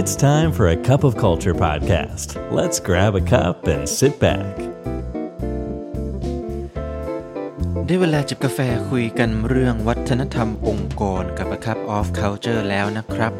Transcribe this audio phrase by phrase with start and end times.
[0.00, 2.28] It's time for a cup of culture podcast.
[2.58, 4.54] Let's grab a cup and sit back.
[7.86, 8.58] ได้เวลาจิบกาแฟ
[8.90, 13.32] คุยกันเรื่องวัฒนธรรมองค์กรกับ A Cup of Culture แล้วนะครับ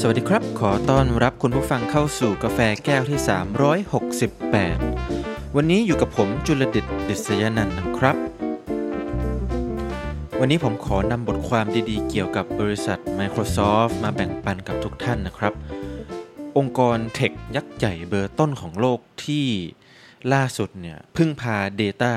[0.00, 3.18] สวัสดีครับ ขอต้อนรับคุณผู้ฟังเข้าสู่กาแฟแก้วที่
[4.52, 8.16] 368 วันนี้อยู่กับผมจุลดิตดิษยนันท์นะครับ
[10.44, 15.52] วันนี้ผมขอนำบทความดีๆ เกี่ยวกับบริษัท Microsoft มาแบ่งปันกับทุกท่านนะครับ
[16.56, 19.46] องค์กร tech ยักษ์ใหญ่เบอร์ต้นของโลกที่
[20.32, 22.14] ล่าสุดเนี่ยพึ่งพา Data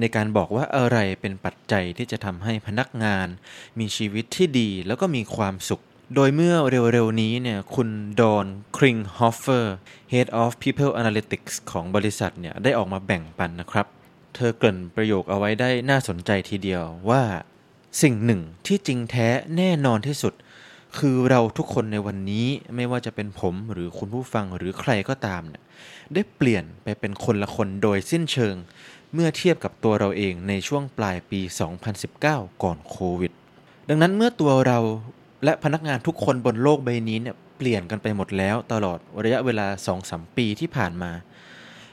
[0.00, 3.26] ในการบอกว่าอะไรเป็นปัจจัยที่จะทำให้พนักงาน
[3.78, 5.82] มีชีวิตที่ดีแล้วก็มีความสุข
[6.14, 6.56] โดยเมื่อ
[6.92, 7.88] เร็วๆนี้เนี่ยคุณ
[8.20, 8.46] Dawn
[8.76, 9.76] Klinghoffer
[10.12, 13.88] Head of People Analytics ของบริษัทเนี่ยได้ออกมาแบ่งปันนะครับ
[14.36, 17.22] เธอเกริ่นประโยคเอาไว้ได้น่าสนใจทีเดียวว่า
[18.00, 20.34] สิ่งหนึ่งที่จริงแท้แน่นอนที่สุด
[20.98, 22.46] คือเราทุกคนในวันนี้
[22.76, 25.62] ไม่ว่าจะเป็นผมหรือคุณผู้ฟังหรือใครก็ตามเนี่ย
[26.14, 28.54] ได้เปลี่ยนไปเป็นคนละคนโดยสิ้นเชิง
[29.14, 31.40] เมื่อเทียบกับตัวเราเองในช่วงปลายปี
[32.02, 33.32] 2019 ก่อนโควิด
[33.88, 34.78] ดังนั้นเมื่อตัวเรา
[35.44, 39.66] และพนักงานทุกคนบนโลกใบนี้เนี่ยเปลี่ยนกันไปหมดแล้วตลอดระยะเวลา
[40.02, 41.12] 2-3 ปีที่ผ่านมา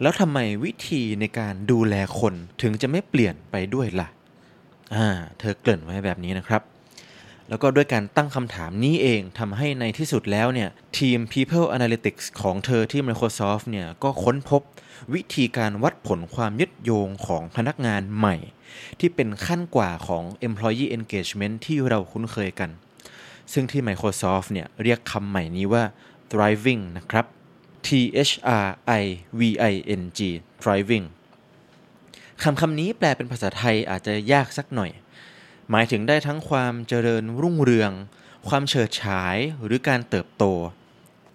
[0.00, 4.08] แล้วทำไมวิธีในการดูแลคนถึงจะไม่เปลี่ยนไปด้วยล่ะ
[4.94, 5.06] อ่า
[5.38, 6.62] เธอเกริ่นไว้แบบนี้นะครับ
[7.48, 14.62] แล้วก็ด้วยการตั้งคำถามนี้เองทำให้ในที่สุดแล้วเนี่ยทีม People Analytics ของเธอที่ Microsoft เนี่ยก็ค้นพบ
[15.14, 18.36] วิธีการวัดผลความยึดโยงของพนักงานใหม่
[19.00, 22.70] ที่เป็นขั้นกว่าของ Employee Engagement ที่เราคุ้นเคยกัน
[23.52, 25.84] ซึ่งที่ Microsoft เนี่ยเรียกคำใหม่นี้ว่า
[26.30, 27.26] thriving นะครับ
[27.86, 27.88] T
[28.28, 28.32] H
[28.64, 28.68] R
[29.02, 29.04] I
[29.38, 29.40] V
[29.72, 30.20] I N G
[30.62, 31.06] thriving
[32.42, 34.90] คำคำนี้แปลเป็นภาษาไทยอาจจะยากสักหน่อย
[35.70, 37.92] หมายถึงได้ทั้งความเจริญรุ่งเรือง
[38.48, 40.44] ความเฉิดฉายหรือการเติบโต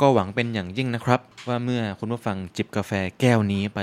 [0.00, 3.78] ก็หวังเป็นอย่างยิ่งนะครับ ว่าเมื่อคุณผู้ฟังจิบกาแฟแก้วนี้ไป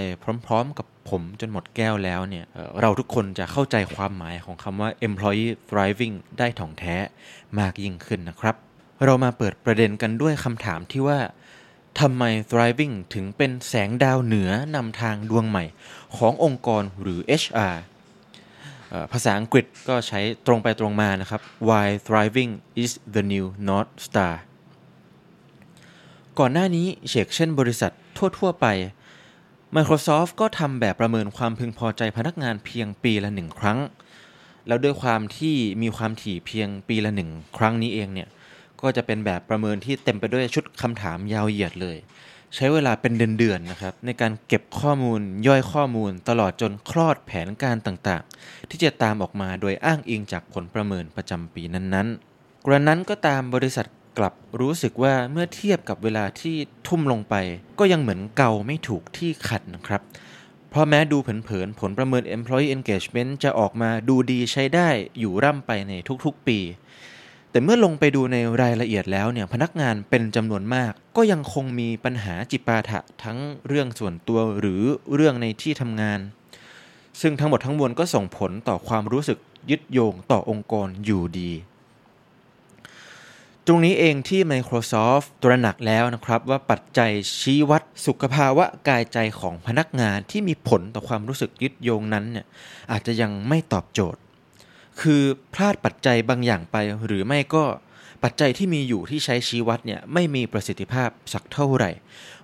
[0.45, 2.45] พร้อม ๆ กับผมจนหมดแก้วแล้วเนี่ย
[2.81, 6.95] เราทุกคนจะเข้าใจความหมายของคำว่า employee thriving ได้ถ่องแท้
[7.59, 8.55] มากยิ่งขึ้นนะครับ
[9.05, 11.19] เรามาเปิดประเด็นกันด้วยคำถามที่ว่า
[12.00, 15.64] ทำไม thriving ถึงเป็นแสงดาวเหนือนำทางดวงใหม่
[16.17, 17.76] ขององค์กรหรือ HR
[19.11, 22.52] ภาษาอังกฤษก็ใช้ตรงไปตรงมานะครับ why thriving
[22.83, 24.33] is the new north star
[26.39, 28.67] ก่อนหน้านี้เชกเช่นบริษัททั่ว ๆ ไป
[29.76, 33.80] Microsoft ก็ทำแบบประเมินความพึงพอใจพนักงานเพียงปีละหนึ่งครั้ง
[34.67, 38.30] แล้วด้วยความที่มีความถี่เพียงปีละหนึ่งครั้งนี้เองเนี่ย
[38.81, 41.97] ก็จะเป็นแบบประเมินที่เต็มไปด้วยชุดคำถามยาวเหยียดเลย
[42.55, 56.55] ใช้เวลาเป็นเดือนๆนะครับ ในการเก็บข้อมูลย่อยข้อมูลตลอดจนคลอดแผนการต่างๆ ที่จะตามออกมาโดยอ้างอิงจากผลประเมินประจำปีนั้นๆ กระนั้นก็ตามบริษัทกลับรู้สึกว่าเมื่อเทียบกับเวลาที่
[56.87, 57.35] ทุ่มลงไป
[57.79, 60.01] ก็ยังเหมือนเกาไม่ถูกที่ขัดนะครับ
[60.69, 65.93] เพราะแม้ดูเผินๆ ผลประเมิน employee engagement จะออกมาดูดีใช้ได้อยู่ร่ำไปใน
[66.25, 66.59] ทุกๆปี
[67.52, 73.37] แต่เมื่อลงไปดูในรายละเอียดแล้วเนี่ยพนักงานเป็นจำนวนมาก ก็ยังคงมีปัญหาจิปาถะทั้ง
[73.67, 74.82] เรื่องส่วนตัวหรือ
[75.15, 76.20] เรื่องในที่ทำงาน
[77.21, 79.38] ซึ่งทั้งหมดทั้งมวลก็ส่งผลต่อความรู้สึก
[79.70, 81.52] ยึดโยงต่อองค์กรอยู่ดี
[83.65, 92.45] ตรงนี้เองที่ Microsoft ตระหนักแล้วนะครับว่าปัจจัยชี้วัดสุขภาวะกายใจของพนักงานที่มีผลต่อความรู้สึกยึดโยงนั้นเนี่ย
[92.92, 94.21] อาจจะยังไม่ตอบโจทย์
[95.02, 95.23] คือ
[95.54, 97.64] พลาดปัจจัยบางอย่างไป หรือไม่ก็
[98.23, 101.92] ปัจจัยที่มีอยู่ที่ใช้ชี้วัดเนี่ยไม่มีประสิทธิภาพสักเท่าไหร่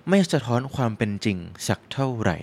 [0.08, 2.36] ไม่สะท้อนความเป็นจริงสักเท่าไหร่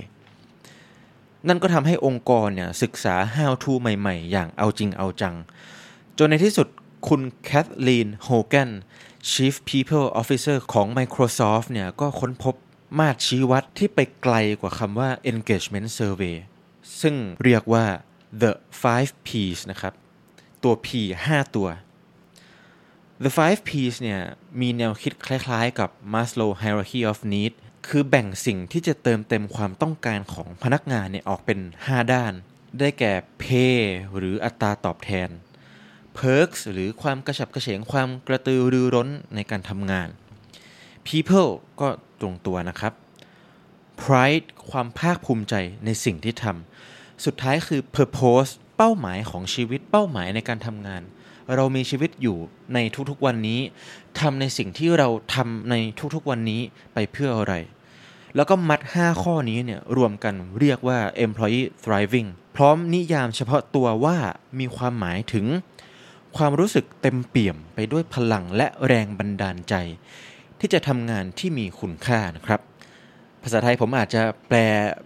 [1.48, 5.36] นั่นก็ทำให้องค์กรเนี่ยศึกษา how to ใหม่ๆ อย่างเอาจริงเอาจัง
[6.18, 6.68] จนในที่สุด
[7.08, 8.72] คุณแคทลีนโฮแกน
[9.32, 12.56] Chief People Officer ของ Microsoft เนี่ยก็ค้นพบ
[13.00, 16.36] มาตรชี้วัดที่ไปไกลกว่าคำว่า engagement survey
[17.02, 17.86] ซึ่งเรียกว่า
[18.42, 18.52] the
[18.84, 19.94] 5 P's นะครับ
[20.64, 20.88] ตัว P
[21.26, 21.70] 5 ตัว
[23.24, 24.22] The 5 P's เนี่ย
[24.62, 27.54] มีแนวคิดคล้ายๆ กับ Maslow Hierarchy of Need
[27.88, 32.34] คือแบ่งสิ่งที่จะเติมเต็มความต้องการของพนักงานเนี่ยออกเป็น 5 ด้าน
[32.80, 33.78] ได้แก่ Pay
[34.18, 35.30] หรืออัตราตอบแทน
[36.18, 40.10] Perks หรือความกระฉับกระเฉงความกระตือรือร้นในการทำงาน
[41.08, 41.52] People
[41.82, 41.88] ก็
[42.22, 42.94] ตรงตัวนะครับ
[44.02, 45.56] Pride ความภาคภูมิใจ
[45.86, 51.02] ในสิ่งที่ทำ สุดท้ายคือ Purpose เป้าหมายของชีวิตเป้าหมายในการทำงาน
[51.56, 52.38] เรามีชีวิตอยู่
[52.74, 52.80] ใน
[53.10, 53.60] ทุกๆวันนี้
[54.20, 55.76] ทำในสิ่งที่เราทำใน
[56.16, 56.62] ทุกๆวันนี้
[56.94, 57.54] ไปเพื่ออะไร
[58.36, 64.18] แล้วก็มัด 5 ข้อนี้เนี่ยรวมกันเรียกว่า employee thriving พร้อมนิยามเฉพาะตัวว่า
[64.60, 65.46] มีความหมายถึง
[66.38, 69.76] ความรู้สึกเต็มเปี่ยมไปด้วยพลังและแรงบันดาลใจ
[70.60, 72.62] ที่จะทำงานที่มีคุณค่านะครับ
[73.44, 74.58] ภาษาไทยผมอาจจะแปล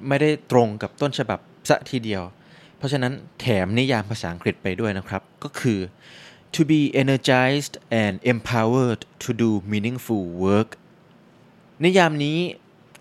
[0.08, 2.24] ไม่ได้ตรงกับต้นฉบับซะทีเดียว
[2.78, 5.80] เพราะฉะนั้นแถมนิยามภาษาอังกฤษไปด้วยนะครับ ก็คือ
[6.56, 10.70] to be energized and empowered to do meaningful work
[11.84, 12.40] นิยามนี้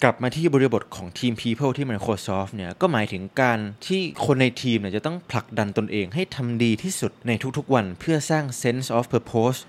[0.02, 9.60] กลับมาที่บริบทของทีม People ที่ Microsoft เนี่ยก็หมายถึงการที่คนในทีมเนี่ยจะต้องผลักดันตนเองให้ทำดีที่สุดในทุกๆวัน เพื่อสร้าง sense of purpose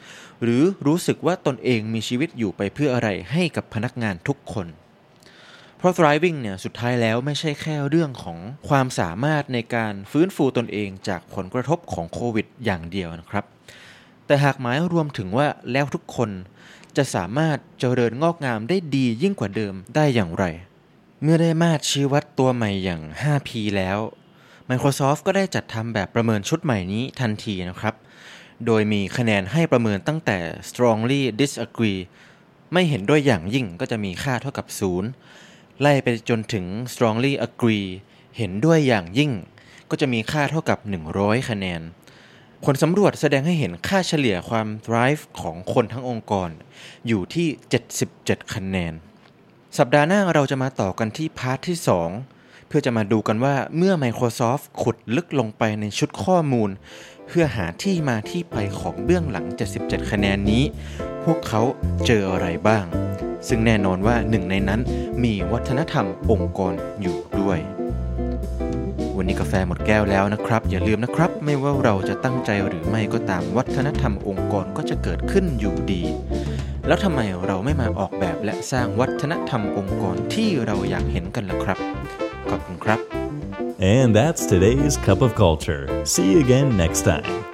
[0.41, 4.67] หรือรู้สึกว่าตนเองมีชีวิตอยู่ไปเพื่ออะไรให้กับพนักงานทุกคน
[5.77, 8.37] เพราะ thriving เนี่ยสุดท้ายแล้วไม่ใช่แค่เรื่องของ
[8.69, 13.45] ความสามารถในการฟื้นฟูตนเองจากผลกระทบของโควิดอย่างเดียวนะครับ
[14.25, 16.29] แต่หากหมายรวมถึงว่าแล้วทุกคน
[16.97, 20.45] จะสามารถเจริญงอกงามได้ดียิ่งกว่าเดิมได้อย่างไร
[21.23, 23.99] เมื่อได้มาตรชี้วัดตัวใหม่อย่าง 5P แล้ว
[24.69, 27.95] Microsoft ก็ได้จัดทำแบบประเมินชุดใหม่นี้ทันทีนะครับ
[28.65, 30.37] โดยมีคะแนนให้ประเมินตั้งแต่
[30.69, 31.99] strongly disagree
[32.73, 35.46] ไม่เห็นด้วยอย่างยิ่งก็จะมีค่าเท่ากับ 0
[35.81, 37.87] ไล่ไปจนถึง strongly agree
[38.37, 39.31] เห็นด้วยอย่างยิ่ง
[39.89, 40.77] ก็จะมีค่าเท่ากับ
[41.13, 41.81] 100 คะแนน
[42.63, 46.49] ผลสำรวจแสดงให้เห็นค่าเฉลี่ยความ thrive ของคนทั้งองค์กร
[47.07, 47.47] อยู่ที่
[47.99, 48.93] 77 คะแนน
[49.77, 51.77] สัปดาห์หน้าเราจะมาต่อกันที่พาร์ทที่
[52.23, 56.69] 2 เพื่อจะมาดูกันว่าเมื่อ Microsoft ขุดลึกลงไปในชุดข้อมูล
[57.27, 59.45] เพื่อหาที่มาที่ไปของเบื้องหลัง
[59.79, 60.63] 77 คะแนนนี้
[61.27, 61.61] พวกเขา
[62.05, 62.85] เจออะไรบ้าง
[63.47, 64.81] ซึ่งแน่นอนว่าหนึ่งในนั้น
[65.23, 67.59] มีวัฒนธรรมองค์กรอยู่ด้วย
[69.17, 76.03] วันนี้กาแฟหมดแก้วแล้วนะครับ อย่าลืมนะครับ ไม่ว่าเราจะตั้งใจหรือไม่ก็ตามวัฒนธรรมองค์กรก็จะเกิดขึ้นอยู่ดี
[76.87, 81.77] แล้วทำไมเราไม่มาออกแบบและสร้างวัฒนธรรมองค์กรที่เราอยากเห็นกันล่ะครับ
[82.49, 82.99] ขอบคุณครับ
[83.79, 85.83] And that's today's Cup of Culture.
[86.03, 87.46] See you again next time.